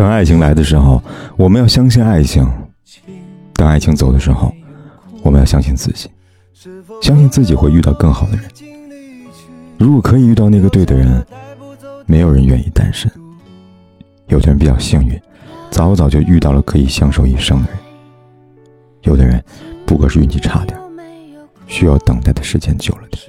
[0.00, 1.02] 当爱情来的时候，
[1.36, 2.42] 我们要相信爱情；
[3.52, 4.50] 当爱情走的时候，
[5.22, 6.08] 我们要相信自己，
[7.02, 8.44] 相信自己会遇到更好的人。
[9.76, 11.22] 如果可以遇到那个对的人，
[12.06, 13.12] 没有人愿意单身。
[14.28, 15.20] 有的人比较幸运，
[15.70, 17.78] 早早就遇到了可以相守一生的人；
[19.02, 19.44] 有的人
[19.84, 20.80] 不过是运气差点，
[21.66, 23.22] 需要等待的时间久了点。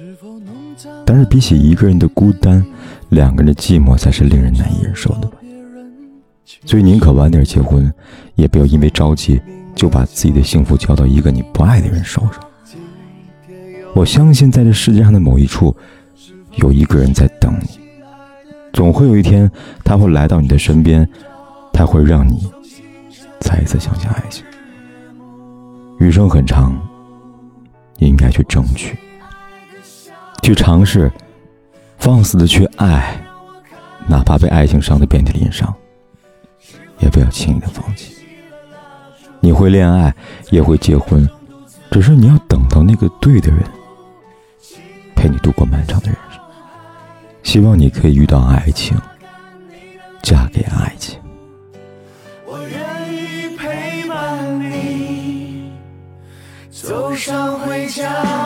[1.04, 2.64] 但是比起一个人的孤单，
[3.10, 5.36] 两个人的寂寞才是令人难以忍受的吧。
[6.64, 7.92] 所以，宁可晚点结婚，
[8.34, 9.40] 也不要因为着急
[9.74, 12.40] 就把自己的幸福交到一个你不爱的人手上。
[13.94, 15.74] 我相信，在这世界上的某一处，
[16.56, 17.80] 有一个人在等你。
[18.72, 19.50] 总会有一天，
[19.84, 21.06] 他会来到你的身边，
[21.72, 22.50] 他会让你
[23.40, 24.44] 再一次相信爱情。
[25.98, 26.74] 余生很长，
[27.98, 28.96] 应该去争取，
[30.42, 31.12] 去尝试，
[31.98, 33.20] 放肆的去爱，
[34.08, 35.72] 哪怕被爱情伤得遍体鳞伤。
[37.02, 38.14] 也不要轻易的放弃。
[39.40, 40.14] 你会恋爱，
[40.50, 41.28] 也会结婚，
[41.90, 43.60] 只是你要等到那个对的人，
[45.16, 46.40] 陪你度过漫长的人生。
[47.42, 48.96] 希望你可以遇到爱情，
[50.22, 51.18] 嫁给爱情。
[52.46, 55.72] 我愿意陪伴你，
[56.70, 58.41] 走上回家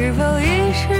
[0.00, 0.99] 是否已是